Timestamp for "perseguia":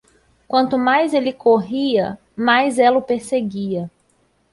3.03-3.87